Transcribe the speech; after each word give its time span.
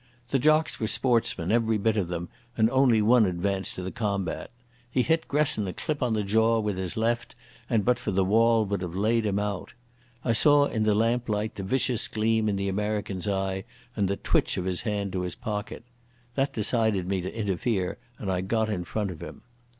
The 0.29 0.39
jocks 0.39 0.79
were 0.79 0.87
sportsmen 0.87 1.51
every 1.51 1.77
bit 1.77 1.95
of 1.95 2.07
them, 2.07 2.29
and 2.57 2.71
only 2.71 3.03
one 3.03 3.27
advanced 3.27 3.75
to 3.75 3.83
the 3.83 3.91
combat. 3.91 4.49
He 4.89 5.03
hit 5.03 5.27
Gresson 5.27 5.67
a 5.67 5.73
clip 5.73 6.01
on 6.01 6.15
the 6.15 6.23
jaw 6.23 6.59
with 6.59 6.75
his 6.79 6.97
left, 6.97 7.35
and 7.69 7.85
but 7.85 7.99
for 7.99 8.09
the 8.09 8.25
wall 8.25 8.65
would 8.65 8.81
have 8.81 8.95
laid 8.95 9.27
him 9.27 9.37
out. 9.37 9.73
I 10.25 10.33
saw 10.33 10.65
in 10.65 10.85
the 10.85 10.95
lamplight 10.95 11.53
the 11.53 11.61
vicious 11.61 12.07
gleam 12.07 12.49
in 12.49 12.55
the 12.55 12.67
American's 12.67 13.27
eye 13.27 13.63
and 13.95 14.07
the 14.07 14.17
twitch 14.17 14.57
of 14.57 14.65
his 14.65 14.81
hand 14.81 15.11
to 15.13 15.21
his 15.21 15.35
pocket. 15.35 15.83
That 16.33 16.51
decided 16.51 17.07
me 17.07 17.21
to 17.21 17.31
interfere 17.39 17.99
and 18.17 18.31
I 18.31 18.41
got 18.41 18.69
in 18.69 18.85
front 18.85 19.11
of 19.11 19.21
him. 19.21 19.43